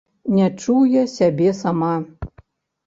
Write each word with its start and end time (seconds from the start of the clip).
Не 0.37 0.47
чуе 0.61 1.03
сябе 1.17 1.53
сама. 1.61 1.95